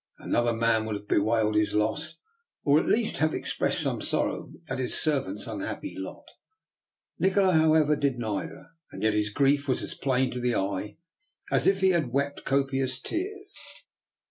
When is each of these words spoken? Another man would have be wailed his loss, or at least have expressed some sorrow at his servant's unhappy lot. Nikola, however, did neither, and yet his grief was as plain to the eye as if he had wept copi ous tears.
Another 0.17 0.51
man 0.51 0.85
would 0.87 0.95
have 0.95 1.07
be 1.07 1.19
wailed 1.19 1.53
his 1.53 1.75
loss, 1.75 2.17
or 2.63 2.79
at 2.79 2.87
least 2.87 3.17
have 3.17 3.35
expressed 3.35 3.81
some 3.81 4.01
sorrow 4.01 4.51
at 4.67 4.79
his 4.79 4.99
servant's 4.99 5.45
unhappy 5.45 5.95
lot. 5.95 6.25
Nikola, 7.19 7.51
however, 7.53 7.95
did 7.95 8.17
neither, 8.17 8.69
and 8.91 9.03
yet 9.03 9.13
his 9.13 9.29
grief 9.29 9.67
was 9.67 9.83
as 9.83 9.93
plain 9.93 10.31
to 10.31 10.39
the 10.39 10.55
eye 10.55 10.97
as 11.51 11.67
if 11.67 11.81
he 11.81 11.89
had 11.91 12.11
wept 12.11 12.45
copi 12.45 12.81
ous 12.83 12.99
tears. 12.99 13.53